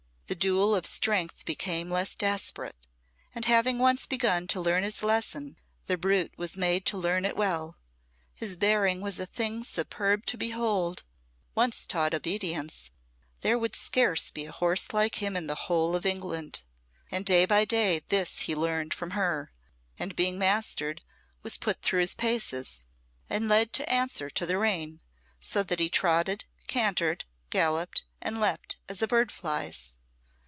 The 0.27 0.35
duel 0.51 0.73
of 0.73 0.85
strength 0.85 1.43
became 1.43 1.89
less 1.91 2.15
desperate, 2.15 2.87
and 3.35 3.43
having 3.43 3.79
once 3.79 4.07
begun 4.07 4.47
to 4.47 4.61
learn 4.61 4.83
his 4.83 5.03
lesson, 5.03 5.57
the 5.87 5.97
brute 5.97 6.31
was 6.37 6.55
made 6.55 6.85
to 6.85 6.97
learn 6.97 7.25
it 7.25 7.35
well. 7.35 7.75
His 8.37 8.55
bearing 8.55 9.01
was 9.01 9.19
a 9.19 9.25
thing 9.25 9.65
superb 9.65 10.25
to 10.27 10.37
behold; 10.37 11.03
once 11.53 11.85
taught 11.85 12.13
obedience, 12.13 12.91
there 13.41 13.59
would 13.59 13.75
scarce 13.75 14.31
be 14.31 14.45
a 14.45 14.53
horse 14.53 14.93
like 14.93 15.15
him 15.15 15.35
in 15.35 15.47
the 15.47 15.65
whole 15.67 15.97
of 15.97 16.05
England. 16.05 16.63
And 17.11 17.25
day 17.25 17.43
by 17.45 17.65
day 17.65 17.99
this 18.07 18.43
he 18.43 18.55
learned 18.55 18.93
from 18.93 19.11
her, 19.11 19.51
and 19.99 20.15
being 20.15 20.39
mastered, 20.39 21.01
was 21.43 21.57
put 21.57 21.81
through 21.81 21.99
his 21.99 22.15
paces, 22.15 22.85
and 23.29 23.49
led 23.49 23.73
to 23.73 23.89
answer 23.91 24.29
to 24.29 24.45
the 24.45 24.57
rein, 24.57 25.01
so 25.41 25.61
that 25.61 25.81
he 25.81 25.89
trotted, 25.89 26.45
cantered, 26.67 27.25
galloped, 27.49 28.05
and 28.21 28.39
leaped 28.39 28.77
as 28.87 29.01
a 29.01 29.07
bird 29.09 29.29
flies. 29.29 29.97